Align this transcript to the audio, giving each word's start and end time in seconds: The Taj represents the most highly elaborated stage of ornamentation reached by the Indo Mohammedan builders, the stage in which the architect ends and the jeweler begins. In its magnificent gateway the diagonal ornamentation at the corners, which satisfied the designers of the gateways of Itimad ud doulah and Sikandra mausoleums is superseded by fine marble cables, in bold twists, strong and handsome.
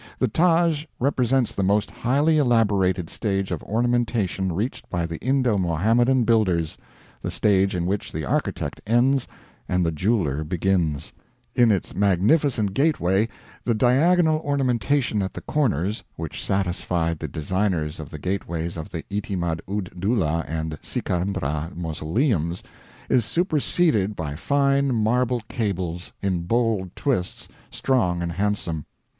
The 0.17 0.27
Taj 0.27 0.85
represents 0.99 1.53
the 1.53 1.61
most 1.61 1.91
highly 1.91 2.39
elaborated 2.39 3.07
stage 3.07 3.51
of 3.51 3.61
ornamentation 3.61 4.51
reached 4.51 4.89
by 4.89 5.05
the 5.05 5.19
Indo 5.19 5.59
Mohammedan 5.59 6.23
builders, 6.23 6.75
the 7.21 7.29
stage 7.29 7.75
in 7.75 7.85
which 7.85 8.11
the 8.11 8.25
architect 8.25 8.81
ends 8.87 9.27
and 9.69 9.85
the 9.85 9.91
jeweler 9.91 10.43
begins. 10.43 11.13
In 11.53 11.69
its 11.69 11.93
magnificent 11.93 12.73
gateway 12.73 13.29
the 13.63 13.75
diagonal 13.75 14.39
ornamentation 14.39 15.21
at 15.21 15.33
the 15.35 15.41
corners, 15.41 16.03
which 16.15 16.43
satisfied 16.43 17.19
the 17.19 17.27
designers 17.27 17.99
of 17.99 18.09
the 18.09 18.17
gateways 18.17 18.77
of 18.77 18.89
Itimad 18.89 19.59
ud 19.69 19.91
doulah 19.99 20.43
and 20.47 20.79
Sikandra 20.81 21.73
mausoleums 21.75 22.63
is 23.07 23.23
superseded 23.23 24.15
by 24.15 24.35
fine 24.35 24.95
marble 24.95 25.43
cables, 25.47 26.11
in 26.23 26.41
bold 26.45 26.89
twists, 26.95 27.47
strong 27.69 28.23
and 28.23 28.31
handsome. 28.31 28.87